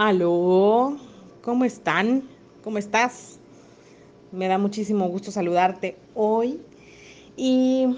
[0.00, 0.96] Aló,
[1.42, 2.22] ¿cómo están?
[2.62, 3.40] ¿Cómo estás?
[4.30, 6.60] Me da muchísimo gusto saludarte hoy.
[7.36, 7.96] Y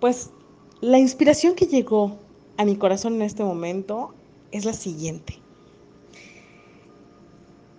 [0.00, 0.30] pues
[0.80, 2.18] la inspiración que llegó
[2.56, 4.16] a mi corazón en este momento
[4.50, 5.38] es la siguiente.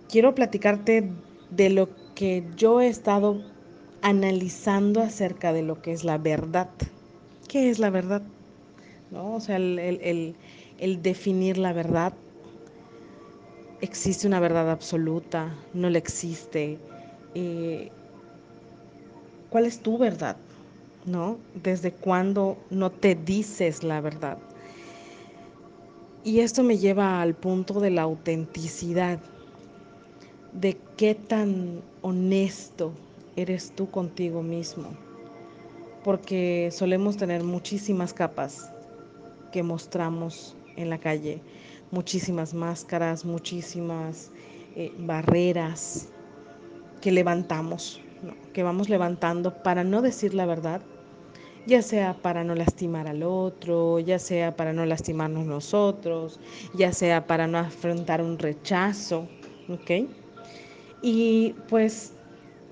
[0.08, 1.12] Quiero platicarte
[1.50, 3.42] de lo que yo he estado
[4.00, 6.70] analizando acerca de lo que es la verdad.
[7.46, 8.22] ¿Qué es la verdad?
[9.10, 9.34] ¿No?
[9.34, 10.34] O sea, el, el,
[10.78, 12.14] el definir la verdad
[13.80, 16.78] existe una verdad absoluta, no la existe.
[19.50, 20.36] ¿Cuál es tu verdad?
[21.04, 21.38] ¿No?
[21.62, 24.38] ¿Desde cuándo no te dices la verdad?
[26.24, 29.20] Y esto me lleva al punto de la autenticidad,
[30.52, 32.92] de qué tan honesto
[33.36, 34.88] eres tú contigo mismo,
[36.02, 38.72] porque solemos tener muchísimas capas
[39.52, 41.40] que mostramos en la calle,
[41.90, 44.30] muchísimas máscaras, muchísimas
[44.76, 46.08] eh, barreras
[47.00, 48.00] que levantamos,
[48.52, 50.82] que vamos levantando para no decir la verdad,
[51.66, 56.38] ya sea para no lastimar al otro, ya sea para no lastimarnos nosotros,
[56.74, 59.26] ya sea para no afrontar un rechazo,
[59.68, 60.08] ¿ok?
[61.02, 62.12] Y pues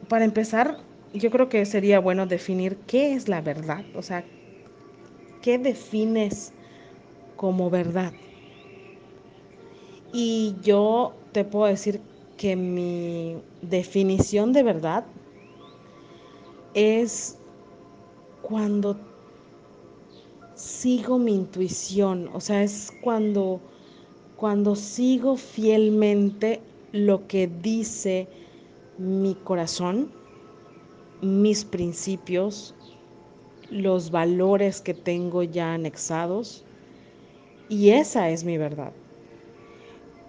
[0.09, 0.79] para empezar,
[1.13, 4.25] yo creo que sería bueno definir qué es la verdad, o sea,
[5.43, 6.53] qué defines
[7.37, 8.13] como verdad.
[10.17, 12.01] Y yo te puedo decir
[12.37, 15.05] que mi definición de verdad
[16.73, 17.37] es
[18.41, 18.97] cuando
[20.55, 23.61] sigo mi intuición, o sea, es cuando,
[24.37, 26.61] cuando sigo fielmente
[26.93, 28.29] lo que dice
[28.99, 30.13] mi corazón,
[31.23, 32.73] mis principios,
[33.69, 36.65] los valores que tengo ya anexados,
[37.69, 38.93] y esa es mi verdad.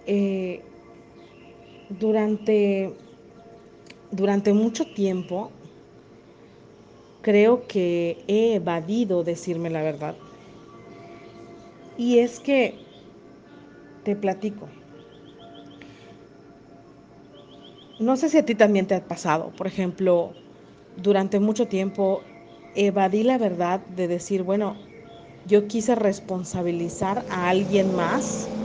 [0.06, 0.62] Eh,
[1.88, 2.96] durante,
[4.10, 5.50] durante mucho tiempo
[7.20, 10.14] creo que he evadido decirme la verdad.
[11.96, 12.78] Y es que,
[14.04, 14.68] te platico,
[17.98, 20.34] no sé si a ti también te ha pasado, por ejemplo,
[20.96, 22.22] durante mucho tiempo
[22.74, 24.76] evadí la verdad de decir, bueno,
[25.44, 28.55] yo quise responsabilizar a alguien más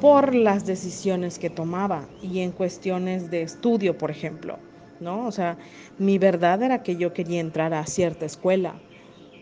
[0.00, 4.64] por las decisiones que tomaba y en cuestiones de estudio, por ejemplo,
[4.98, 5.26] ¿no?
[5.26, 5.58] O sea,
[5.98, 8.82] mi verdad era que yo quería entrar a cierta escuela,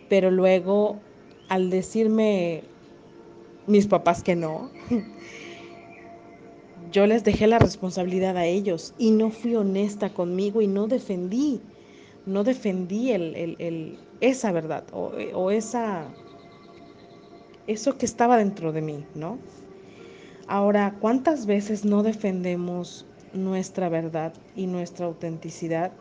[0.08, 1.06] pero luego
[1.48, 2.72] al decirme
[3.66, 4.72] mis papás que no,
[6.74, 11.74] yo les dejé la responsabilidad a ellos y no fui honesta conmigo y no defendí,
[12.24, 16.18] no defendí el, el, el, esa verdad o, o esa,
[17.66, 19.44] eso que estaba dentro de mí, ¿no?
[20.50, 23.04] Ahora, ¿cuántas veces no defendemos
[23.34, 25.92] nuestra verdad y nuestra autenticidad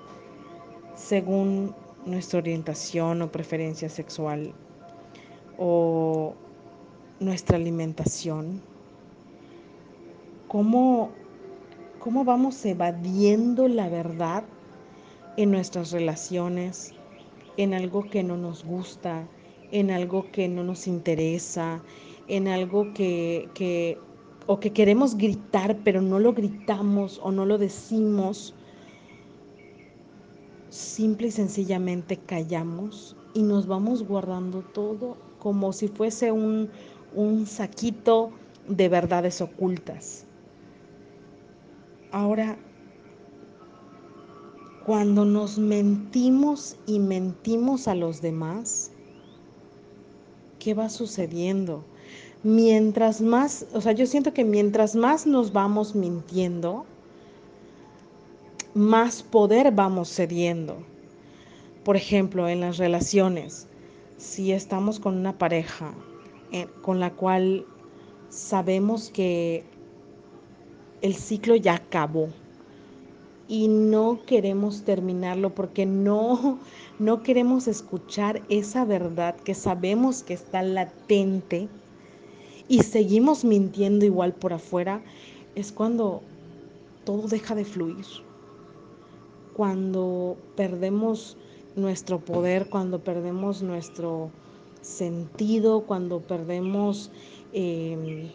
[0.95, 1.75] según
[2.05, 4.53] nuestra orientación o preferencia sexual
[5.57, 6.33] o
[7.19, 8.61] nuestra alimentación?
[10.47, 11.11] ¿Cómo,
[11.99, 14.45] cómo vamos evadiendo la verdad
[15.35, 16.93] en nuestras relaciones,
[17.57, 19.27] en algo que no nos gusta,
[19.73, 21.81] en algo que no nos interesa,
[22.29, 24.06] en algo que, que
[24.47, 28.53] o que queremos gritar, pero no lo gritamos o no lo decimos,
[30.69, 36.69] simple y sencillamente callamos y nos vamos guardando todo como si fuese un,
[37.13, 38.31] un saquito
[38.67, 40.25] de verdades ocultas.
[42.11, 42.57] Ahora,
[44.85, 48.91] cuando nos mentimos y mentimos a los demás,
[50.59, 51.83] ¿qué va sucediendo?
[52.43, 56.85] Mientras más, o sea, yo siento que mientras más nos vamos mintiendo,
[58.73, 60.77] más poder vamos cediendo.
[61.83, 63.67] Por ejemplo, en las relaciones,
[64.17, 65.93] si estamos con una pareja
[66.51, 67.65] eh, con la cual
[68.29, 69.63] sabemos que
[71.01, 72.29] el ciclo ya acabó
[73.47, 76.59] y no queremos terminarlo porque no
[76.99, 81.69] no queremos escuchar esa verdad que sabemos que está latente
[82.69, 85.01] y seguimos mintiendo igual por afuera,
[85.55, 86.21] es cuando
[87.05, 88.05] todo deja de fluir.
[89.53, 91.37] Cuando perdemos
[91.75, 94.29] nuestro poder, cuando perdemos nuestro
[94.81, 97.11] sentido, cuando perdemos
[97.53, 98.29] eh,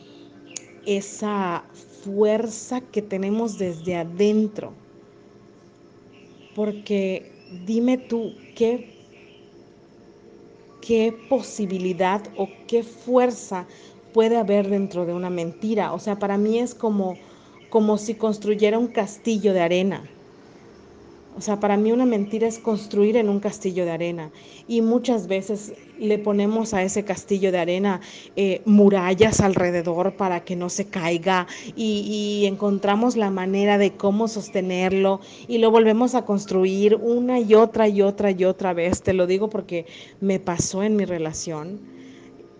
[0.86, 1.64] esa
[2.02, 4.72] fuerza que tenemos desde adentro.
[6.54, 7.30] Porque
[7.66, 8.92] dime tú, ¿qué,
[10.80, 13.66] qué posibilidad o qué fuerza
[14.12, 15.92] puede haber dentro de una mentira.
[15.92, 17.16] O sea, para mí es como,
[17.70, 20.02] como si construyera un castillo de arena.
[21.34, 24.30] O sea, para mí una mentira es construir en un castillo de arena.
[24.68, 28.00] Y muchas veces le ponemos a ese castillo de arena
[28.36, 34.28] eh, murallas alrededor para que no se caiga y, y, encontramos la manera de cómo
[34.28, 39.02] sostenerlo y lo volvemos a construir una y otra y otra y otra vez.
[39.02, 39.86] Te lo digo porque
[40.20, 41.80] me pasó en mi relación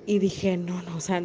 [0.07, 1.23] y dije, no, no, o sea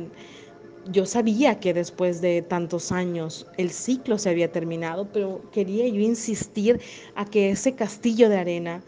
[0.91, 5.99] yo sabía que después de tantos años el ciclo se había terminado, pero quería yo
[5.99, 6.79] insistir
[7.15, 8.81] a que ese castillo de arena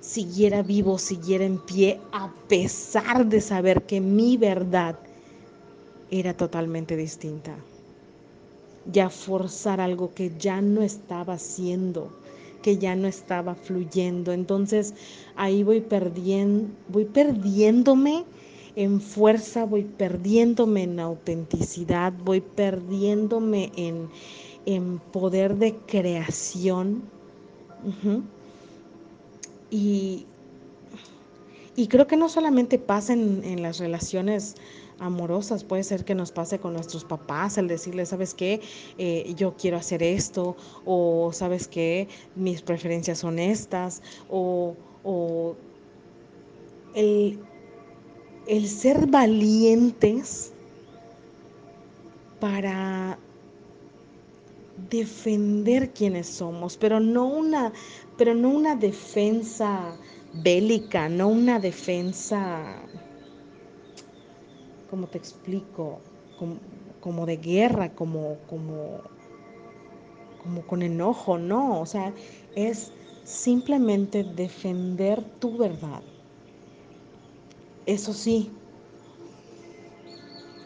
[0.00, 4.98] siguiera vivo, siguiera en pie, a pesar de saber que mi verdad
[6.10, 7.56] era totalmente distinta.
[8.92, 12.12] Ya forzar algo que ya no estaba haciendo,
[12.62, 14.32] que ya no estaba fluyendo.
[14.32, 14.94] Entonces
[15.36, 18.24] ahí voy perdiendo, voy perdiéndome
[18.76, 24.08] en fuerza, voy perdiéndome en autenticidad, voy perdiéndome en,
[24.66, 27.02] en poder de creación.
[29.70, 30.26] Y,
[31.76, 34.54] y, creo que no solamente pasa en, en, las relaciones
[34.98, 38.60] amorosas, puede ser que nos pase con nuestros papás, el decirles, ¿sabes qué?
[38.98, 42.08] Eh, yo quiero hacer esto, o ¿sabes qué?
[42.36, 45.56] Mis preferencias son estas, o, o
[46.94, 47.40] el,
[48.46, 50.52] el ser valientes
[52.40, 53.18] para
[54.90, 57.72] defender quienes somos, pero no una,
[58.18, 59.96] pero no una defensa
[60.32, 62.82] bélica, no una defensa,
[64.90, 66.00] como te explico,
[66.38, 66.56] como,
[67.00, 69.00] como de guerra, como, como,
[70.42, 72.12] como con enojo, no, o sea,
[72.56, 72.90] es
[73.24, 76.02] simplemente defender tu verdad
[77.86, 78.50] eso sí,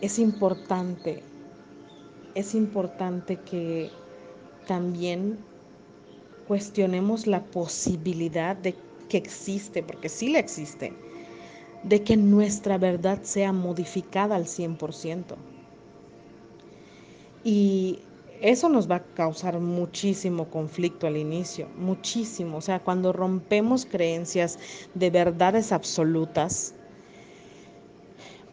[0.01, 1.23] es importante,
[2.35, 3.91] es importante que
[4.67, 5.39] también
[6.47, 8.75] cuestionemos la posibilidad de
[9.09, 10.93] que existe, porque sí la existe,
[11.83, 15.37] de que nuestra verdad sea modificada al 100%.
[17.45, 18.01] Y
[18.41, 22.59] eso nos va a causar muchísimo conflicto al inicio, muchísimo.
[22.59, 24.59] O sea, cuando rompemos creencias
[24.95, 26.75] de verdades absolutas,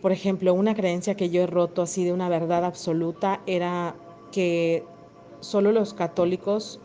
[0.03, 3.95] por ejemplo, una creencia que yo he roto así de una verdad absoluta era
[4.33, 4.83] que
[5.39, 6.81] solo los católicos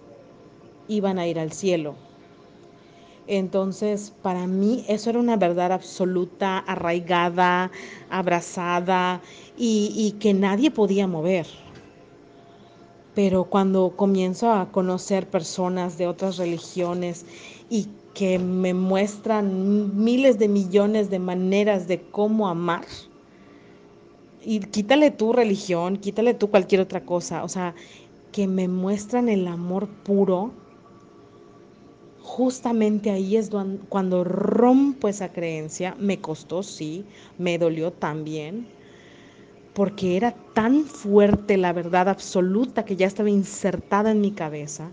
[0.87, 1.97] iban a ir al cielo.
[3.27, 7.73] Entonces, para mí eso era una verdad absoluta, arraigada,
[8.09, 9.21] abrazada
[9.57, 11.49] y, que nadie podía mover.
[13.17, 17.27] Pero cuando comienzo a conocer personas de otras religiones
[17.69, 22.85] y que me muestran miles de millones de maneras de cómo amar,
[24.49, 27.75] y quítale tu religión, quítale tú cualquier otra cosa, o sea,
[28.33, 30.53] que me muestran el amor puro,
[32.23, 33.51] justamente ahí es
[33.91, 37.05] cuando rompo esa creencia, me costó, sí,
[37.37, 38.65] me dolió también,
[39.75, 44.89] porque era tan fuerte la verdad absoluta que ya estaba insertada en mi cabeza,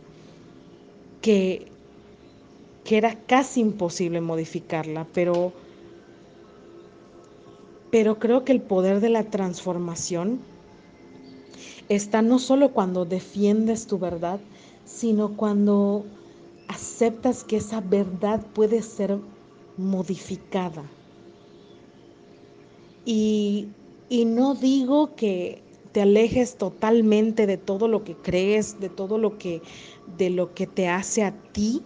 [1.22, 1.66] que,
[2.84, 5.54] que era casi imposible modificarla, pero
[7.96, 10.42] pero creo que el poder de la transformación
[11.88, 14.42] está no solo cuando defiendes tu verdad,
[14.84, 16.04] sino cuando
[16.68, 19.18] aceptas que esa verdad puede ser
[19.78, 20.84] modificada.
[23.06, 23.70] Y,
[24.10, 25.62] y, no digo que
[25.94, 29.62] te alejes totalmente de todo lo que crees, de todo lo que,
[30.18, 31.82] de lo que te hace a ti,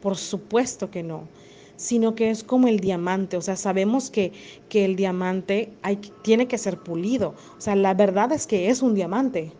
[0.00, 1.28] por supuesto que no
[1.76, 4.32] sino que es como el diamante, o sea, sabemos que,
[4.68, 8.82] que el diamante hay, tiene que ser pulido, o sea, la verdad es que es
[8.82, 9.50] un diamante,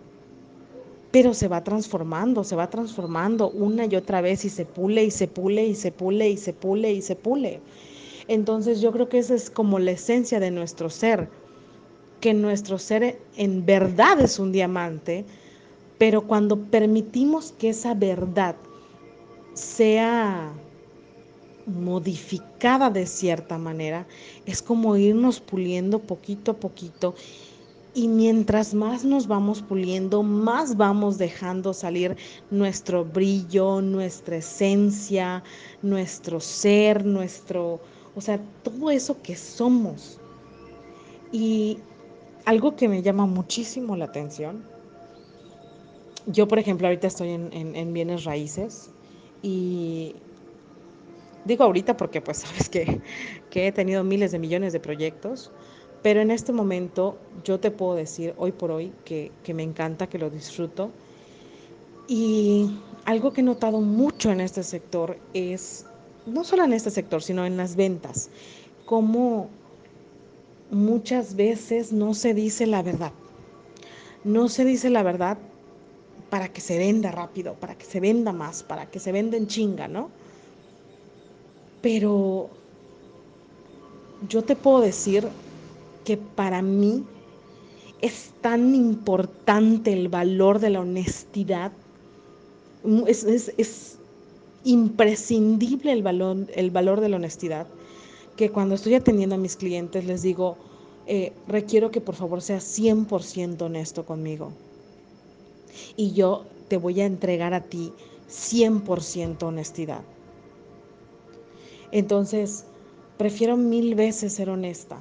[1.10, 5.10] pero se va transformando, se va transformando una y otra vez y se pule y
[5.10, 7.60] se pule y se pule y se pule y se pule.
[8.26, 11.28] Entonces yo creo que esa es como la esencia de nuestro ser,
[12.20, 15.24] que nuestro ser en verdad es un diamante,
[15.98, 18.56] pero cuando permitimos que esa verdad
[19.52, 20.52] sea
[21.66, 24.06] modificada de cierta manera,
[24.46, 27.14] es como irnos puliendo poquito a poquito
[27.94, 32.16] y mientras más nos vamos puliendo, más vamos dejando salir
[32.50, 35.44] nuestro brillo, nuestra esencia,
[35.80, 37.80] nuestro ser, nuestro,
[38.16, 40.18] o sea, todo eso que somos.
[41.30, 41.78] Y
[42.44, 44.64] algo que me llama muchísimo la atención,
[46.26, 48.90] yo por ejemplo ahorita estoy en, en, en bienes raíces
[49.40, 50.16] y
[51.44, 53.00] Digo ahorita porque pues sabes que,
[53.54, 55.50] he tenido miles de millones de proyectos,
[56.02, 60.06] Pero en este momento yo te puedo decir hoy por hoy que, que me encanta,
[60.06, 60.90] que lo disfruto.
[62.08, 65.86] Y algo que he notado mucho en este sector es,
[66.26, 68.28] no solo en este sector, sino en las ventas,
[68.84, 69.48] cómo
[70.70, 73.12] muchas veces no se dice la verdad.
[74.24, 75.38] No se dice la verdad
[76.30, 79.46] para que se venda rápido, para que se venda más, para que se venda en
[79.46, 80.10] chinga, ¿no?
[81.84, 82.48] Pero
[84.30, 85.28] yo te puedo decir
[86.06, 87.04] que para mí
[88.00, 91.72] es tan importante el valor de la honestidad,
[93.06, 93.98] es, es, es
[94.64, 97.66] imprescindible el valor, el valor de la honestidad,
[98.34, 100.56] que cuando estoy atendiendo a mis clientes les digo,
[101.06, 104.52] eh, requiero que por favor seas 100% honesto conmigo.
[105.98, 107.92] Y yo te voy a entregar a ti
[108.30, 110.00] 100% honestidad.
[111.94, 112.64] Entonces,
[113.18, 114.98] prefiero mil veces ser honesta.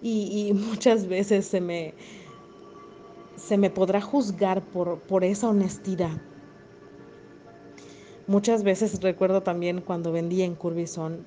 [0.00, 1.92] Y, muchas veces se me,
[3.36, 6.22] se me podrá juzgar por, por esa honestidad.
[8.26, 11.26] Muchas veces recuerdo también cuando vendía en Curbison,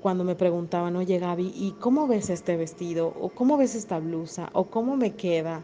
[0.00, 3.12] cuando me preguntaban, oye Gaby, ¿y cómo ves este vestido?
[3.20, 4.48] ¿O cómo ves esta blusa?
[4.54, 5.62] ¿O cómo me queda?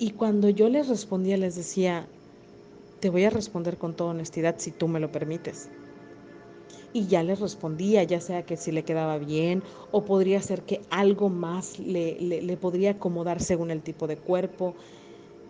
[0.00, 2.08] Y cuando yo les respondía, les decía,
[2.98, 5.70] te voy a responder con toda honestidad si tú me lo permites.
[6.94, 10.82] Y ya les respondía, ya sea que si le quedaba bien o podría ser que
[10.90, 14.74] algo más le, le, le podría acomodar según el tipo de cuerpo,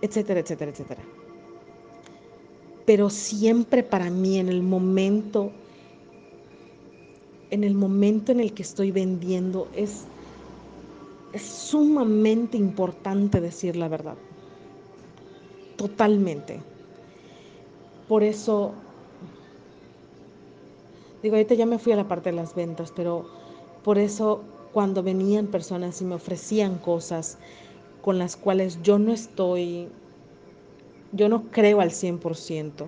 [0.01, 1.03] etcétera, etcétera, etcétera.
[2.87, 5.51] Pero siempre para mí en el momento
[7.53, 10.05] en el momento en el que estoy vendiendo es,
[11.35, 14.15] es sumamente importante decir la verdad.
[15.77, 16.61] Totalmente.
[18.09, 18.73] Por eso,
[21.23, 23.25] digo, ahorita ya me fui a la parte de las ventas, pero
[23.85, 27.39] por eso cuando venían personas y me ofrecían cosas
[28.03, 29.89] con las cuales yo no estoy,
[31.13, 32.87] yo no creo al 100%,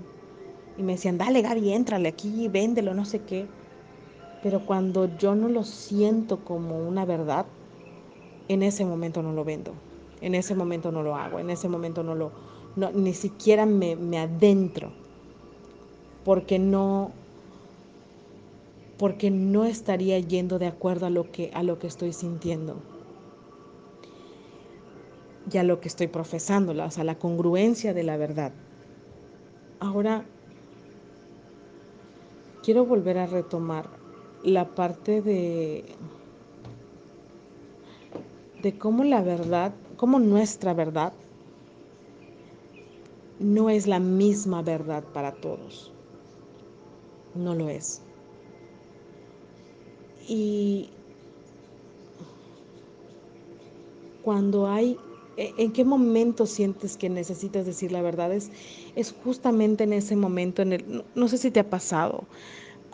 [0.76, 3.46] y me decían, dale Gaby, éntrale aquí, véndelo, no sé qué
[4.44, 7.46] pero cuando yo no lo siento como una verdad,
[8.48, 9.72] en ese momento no lo vendo,
[10.20, 12.30] en ese momento no lo hago, en ese momento no lo,
[12.76, 14.90] no, ni siquiera me, me adentro,
[16.26, 17.10] porque no,
[18.98, 22.76] porque no estaría yendo de acuerdo a lo que, a lo que estoy sintiendo
[25.52, 28.52] y a lo que estoy profesando, o sea, la congruencia de la verdad.
[29.80, 30.24] Ahora,
[32.62, 33.88] quiero volver a retomar
[34.42, 35.84] la parte de,
[38.62, 41.12] de cómo la verdad, cómo nuestra verdad
[43.38, 45.92] no es la misma verdad para todos.
[47.34, 48.03] No lo es.
[50.28, 50.90] Y
[54.22, 54.96] cuando hay,
[55.36, 58.32] ¿en qué momento sientes que necesitas decir la verdad?
[58.32, 58.50] Es,
[58.96, 62.24] es justamente en ese momento, en el, no, no sé si te ha pasado,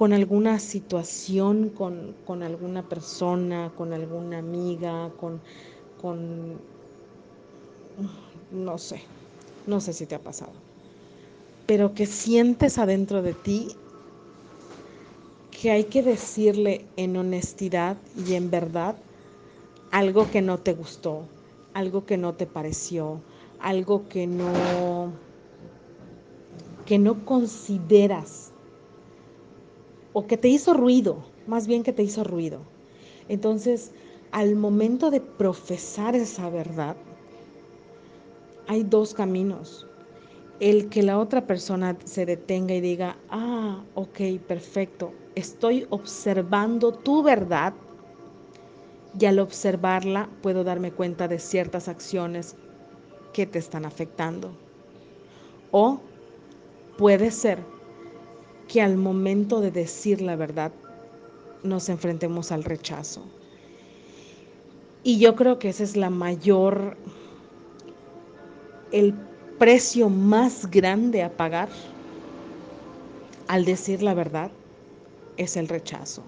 [0.00, 5.40] con alguna situación, con, con, alguna persona, con alguna amiga, con,
[6.00, 6.56] con,
[8.50, 9.02] no sé,
[9.66, 10.52] no sé si te ha pasado,
[11.66, 13.76] pero que sientes adentro de ti
[15.61, 18.97] que hay que decirle en honestidad y en verdad
[19.90, 21.26] algo que no te gustó,
[21.75, 23.21] algo que no te pareció,
[23.59, 25.12] algo que no
[26.87, 28.52] que no consideras
[30.14, 32.61] o que te hizo ruido, más bien que te hizo ruido.
[33.29, 33.93] Entonces,
[34.33, 36.97] al momento de profesar esa verdad,
[38.67, 39.87] hay dos caminos.
[40.61, 47.23] El que la otra persona se detenga y diga, ah, ok, perfecto, estoy observando tu
[47.23, 47.73] verdad
[49.19, 52.57] y al observarla puedo darme cuenta de ciertas acciones
[53.33, 54.52] que te están afectando.
[55.71, 56.00] O
[56.99, 57.59] puede ser
[58.69, 60.73] que al momento de decir la verdad
[61.62, 63.25] nos enfrentemos al rechazo.
[65.02, 66.99] Y yo creo que ese es la mayor,
[68.93, 69.14] el
[69.61, 71.69] precio más grande a pagar
[73.47, 74.50] al decir la verdad
[75.37, 76.25] es el rechazo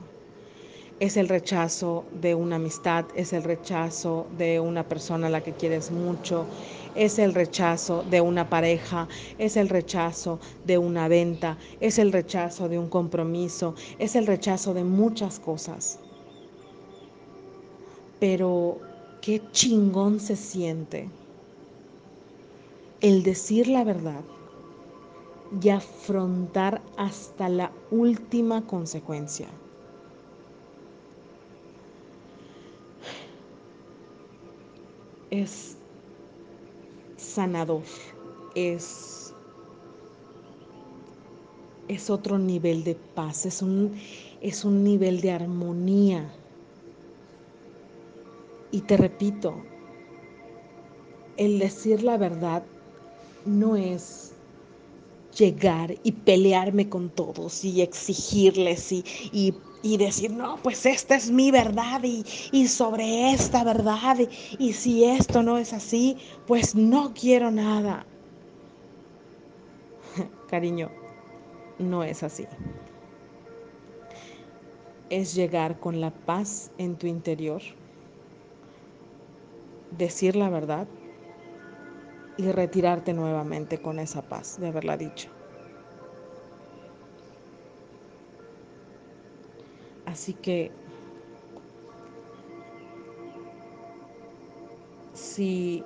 [1.01, 5.57] es el rechazo de una amistad, es el rechazo de una persona a la que
[5.57, 6.51] quieres mucho,
[6.95, 9.09] es el rechazo de una pareja,
[9.39, 14.75] es el rechazo de una venta, es el rechazo de un compromiso, es el rechazo
[14.75, 16.03] de muchas cosas.
[18.21, 18.87] Pero
[19.21, 21.22] qué chingón se siente
[23.03, 24.25] el decir la verdad
[25.61, 29.49] y afrontar hasta la última consecuencia.
[35.33, 35.79] es
[37.17, 37.85] sanador,
[38.55, 39.35] es,
[41.89, 43.95] es otro nivel de paz, es un,
[44.43, 46.31] es un nivel de armonía.
[48.71, 49.55] Y te repito,
[51.39, 52.63] el decir la verdad
[53.47, 54.37] no es
[55.37, 61.31] llegar y pelearme con todos y exigirles y, y, y decir, no, pues esta es
[61.31, 66.75] mi verdad y, y sobre esta verdad y, y si esto no es así, pues
[66.75, 68.09] no quiero nada.
[70.47, 70.91] Cariño,
[71.79, 72.49] no es así.
[75.11, 77.63] Es llegar con la paz en tu interior,
[79.91, 80.89] decir la verdad
[82.37, 85.29] y retirarte nuevamente con esa paz de haberla dicho.
[90.07, 90.71] Así que
[95.15, 95.83] si,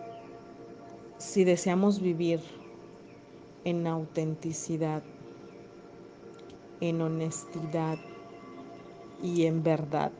[1.18, 2.40] si deseamos vivir
[3.64, 5.02] en autenticidad,
[6.80, 7.98] en honestidad
[9.22, 10.12] y en verdad,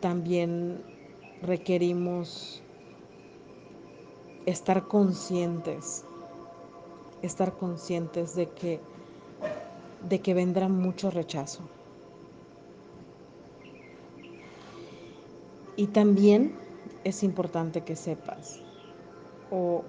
[0.00, 0.82] también
[1.42, 2.62] requerimos
[4.46, 6.04] estar conscientes,
[7.22, 8.80] estar conscientes de que,
[10.08, 11.62] de que vendrá mucho rechazo.
[15.76, 16.52] Y también
[17.04, 18.58] es importante que sepas,
[19.50, 19.82] o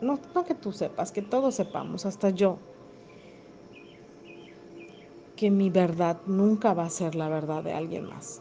[0.00, 2.56] no, no que tú sepas, que todos sepamos, hasta yo,
[5.36, 8.40] que mi verdad nunca va a ser la verdad de alguien más.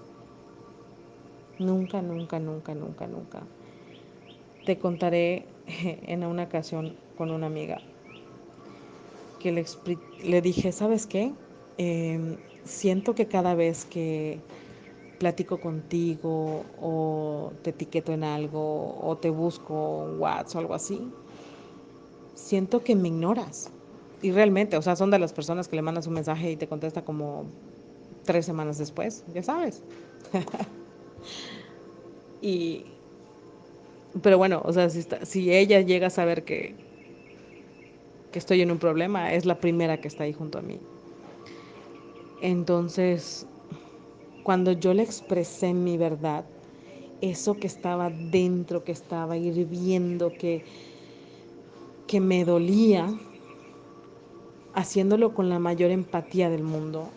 [1.59, 3.41] Nunca, nunca, nunca, nunca, nunca.
[4.67, 5.45] Te contaré
[6.07, 7.79] en una ocasión con una amiga
[9.39, 9.65] que
[10.23, 11.31] le, dije, ¿sabes qué?
[11.77, 14.41] Eh, siento que cada vez que
[15.19, 20.99] platico contigo o te etiqueto en algo o te busco en WhatsApp o algo así,
[22.35, 23.69] siento que me ignoras.
[24.21, 26.67] Y realmente, o sea, son de las personas que le mandas un mensaje y te
[26.67, 27.45] contesta como
[28.25, 29.81] tres semanas después, ya sabes.
[32.41, 32.83] y,
[34.21, 36.75] pero bueno, o sea, si, está, si ella llega a saber que,
[38.31, 40.79] que estoy en un problema, es la primera que está ahí junto a mí.
[42.41, 43.47] Entonces,
[44.43, 46.45] cuando yo le expresé mi verdad,
[47.21, 50.63] eso que estaba dentro, que estaba hirviendo, que,
[52.05, 53.07] que me dolía,
[54.73, 57.09] haciéndolo con la mayor empatía del mundo,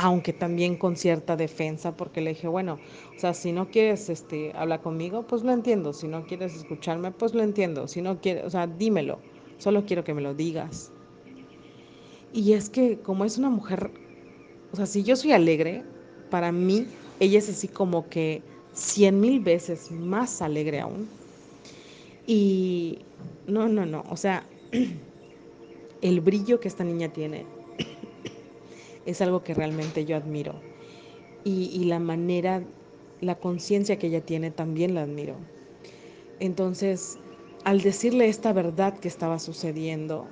[0.00, 2.78] aunque también con cierta defensa, porque le dije, bueno,
[3.16, 7.10] o sea, si no quieres este, hablar conmigo, pues lo entiendo, si no quieres escucharme,
[7.10, 9.18] pues lo entiendo, si no quieres, o sea, dímelo,
[9.58, 10.92] solo quiero que me lo digas.
[12.32, 13.90] Y es que como es una mujer,
[14.72, 15.82] o sea, si yo soy alegre,
[16.30, 16.86] para mí,
[17.18, 18.40] ella es así como que
[18.74, 21.08] cien mil veces más alegre aún.
[22.24, 23.00] Y
[23.48, 24.46] no, no, no, o sea,
[26.02, 27.57] el brillo que esta niña tiene
[29.08, 30.54] es algo que realmente yo admiro.
[31.44, 32.62] Y, la manera,
[33.22, 35.34] la conciencia que ella tiene también la admiro.
[36.40, 37.18] Entonces,
[37.64, 40.26] al decirle esta verdad que estaba sucediendo,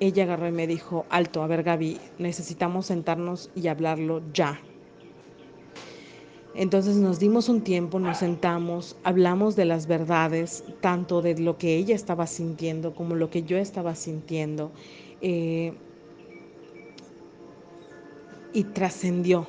[0.00, 4.60] ella agarró y me dijo, alto, a ver Gaby, necesitamos sentarnos y hablarlo ya.
[6.54, 11.76] Entonces nos dimos un tiempo, nos sentamos, hablamos de las verdades, tanto de lo que
[11.76, 14.70] ella estaba sintiendo como lo que yo estaba sintiendo.
[15.22, 15.72] Eh,
[18.54, 19.46] y trascendió.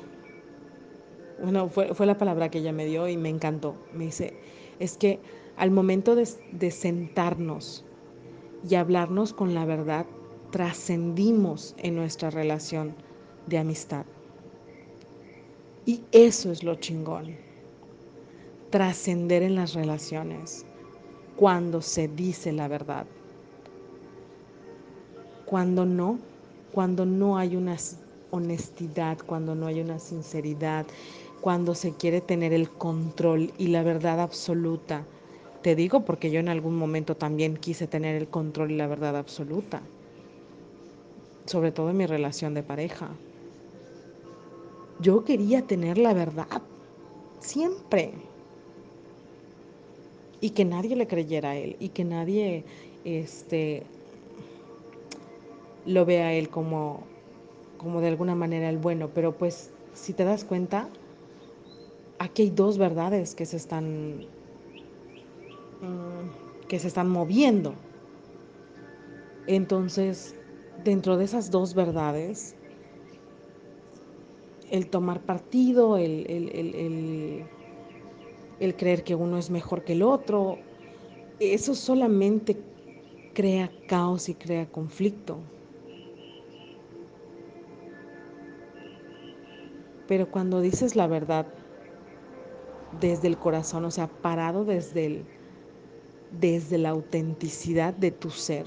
[1.40, 3.76] Bueno, fue, fue, la palabra que ella me dio y me encantó.
[3.94, 4.34] Me dice,
[4.78, 5.20] es que
[5.56, 7.84] al momento de, de sentarnos
[8.68, 10.06] y hablarnos con la verdad,
[10.50, 12.94] trascendimos en nuestra relación
[13.46, 14.04] de amistad.
[15.86, 17.36] Y eso es lo chingón.
[18.70, 20.66] Trascender en las relaciones
[21.36, 23.06] cuando se dice la verdad.
[25.44, 26.18] Cuando no,
[26.72, 27.76] cuando no hay una
[28.36, 30.86] honestidad, cuando no hay una sinceridad,
[31.40, 35.04] cuando se quiere tener el control y la verdad absoluta.
[35.62, 39.16] Te digo porque yo en algún momento también quise tener el control y la verdad
[39.16, 39.82] absoluta,
[41.46, 43.10] sobre todo en mi relación de pareja.
[45.00, 46.62] Yo quería tener la verdad,
[47.40, 48.12] siempre.
[50.40, 52.64] Y que nadie le creyera a él y que nadie
[53.04, 53.82] este,
[55.86, 57.04] lo vea a él como,
[57.76, 59.10] como de alguna manera el bueno.
[59.14, 60.88] Pero pues, si te das cuenta,
[62.18, 64.26] aquí hay dos verdades que se están,
[65.80, 67.74] mm, que se están moviendo.
[69.46, 70.34] Entonces,
[70.84, 72.56] dentro de esas dos verdades,
[74.70, 77.44] el tomar partido, el, el, el,
[78.58, 80.58] el creer que uno es mejor que el otro,
[81.38, 82.56] eso solamente
[83.34, 85.38] crea caos y crea conflicto.
[90.06, 91.46] Pero cuando dices la verdad
[93.00, 95.24] desde el corazón, o sea, parado desde el,
[96.30, 98.66] desde la autenticidad de tu ser,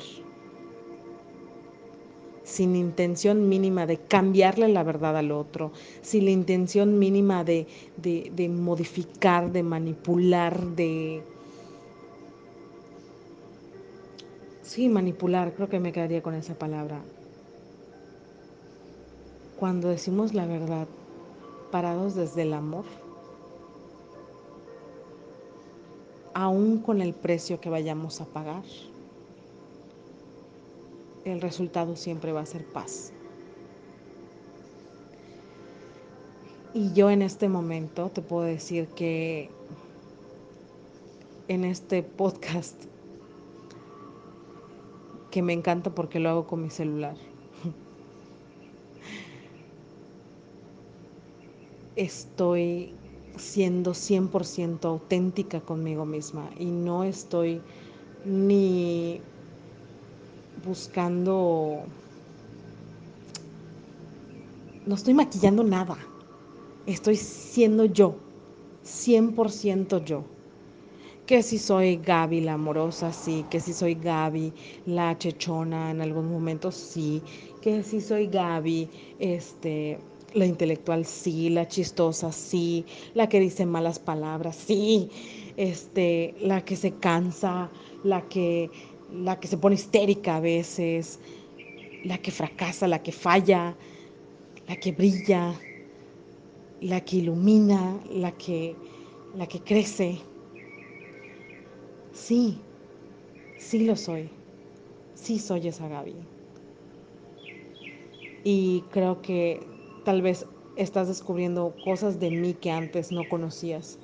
[2.43, 5.71] sin intención mínima de cambiarle la verdad al otro,
[6.01, 11.23] sin la intención mínima de, de, de modificar, de manipular, de...
[14.61, 17.01] Sí, manipular, creo que me quedaría con esa palabra.
[19.57, 20.87] Cuando decimos la verdad,
[21.71, 22.85] parados desde el amor,
[26.33, 28.63] aún con el precio que vayamos a pagar,
[31.25, 33.13] el resultado siempre va a ser paz.
[36.73, 39.49] Y yo en este momento te puedo decir que
[41.47, 42.75] en este podcast,
[45.31, 47.15] que me encanta porque lo hago con mi celular,
[51.99, 52.93] estoy
[53.35, 57.61] siendo 100% auténtica conmigo misma y no estoy
[58.23, 59.19] ni
[60.65, 61.83] buscando,
[64.85, 65.97] no estoy maquillando nada,
[66.85, 68.15] estoy siendo yo,
[68.83, 70.23] 100% yo.
[71.25, 74.51] Que si soy Gaby la amorosa, sí, que si soy Gaby
[74.87, 77.21] la chechona en algún momento, sí,
[77.61, 79.99] que si soy Gaby, este,
[80.33, 85.09] la intelectual, sí, la chistosa, sí, la que dice malas palabras, sí,
[85.57, 87.69] este, la que se cansa,
[88.03, 88.71] la que
[89.11, 91.19] la que se pone histérica a veces,
[92.05, 93.75] la que fracasa, la que falla,
[94.67, 95.53] la que brilla,
[96.81, 98.75] la que ilumina, la que,
[99.35, 100.19] la que crece.
[102.13, 102.57] Sí,
[103.57, 104.29] sí lo soy.
[105.15, 106.15] Sí soy esa Gaby.
[108.43, 113.97] Y creo que tal vez estás descubriendo cosas de mí que antes no conocías.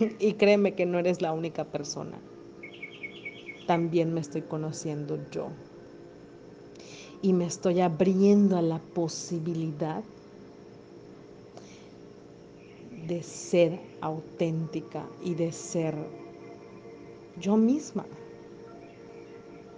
[0.18, 2.18] y créeme que no eres la única persona
[3.66, 5.48] también me estoy conociendo yo.
[7.22, 10.02] Y me estoy abriendo a la posibilidad
[13.06, 15.94] de ser auténtica y de ser
[17.40, 18.04] yo misma.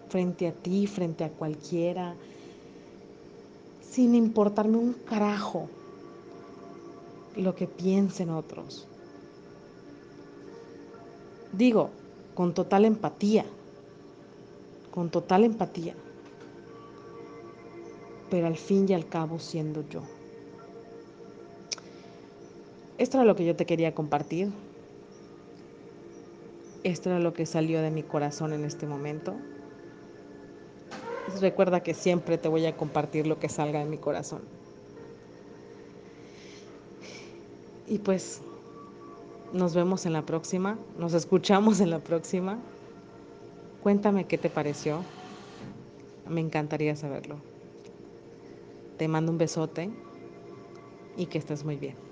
[0.08, 2.14] Frente a ti, frente a cualquiera,
[3.94, 5.68] sin importarme un carajo
[7.37, 8.88] lo que piensen otros.
[11.52, 11.90] Digo,
[12.35, 13.44] con total empatía
[14.94, 15.92] con total empatía,
[18.30, 20.02] pero al fin y al cabo siendo yo.
[22.96, 24.52] Esto era lo que yo te quería compartir.
[26.85, 29.35] Esto era lo que salió de mi corazón en este momento.
[31.40, 34.42] Recuerda que siempre te voy a compartir lo que salga de mi corazón.
[37.86, 38.40] Y pues
[39.52, 42.58] nos vemos en la próxima, nos escuchamos en la próxima.
[43.82, 45.02] Cuéntame qué te pareció.
[46.28, 47.36] Me encantaría saberlo.
[48.96, 49.90] Te mando un besote
[51.16, 52.03] y que estés muy bien.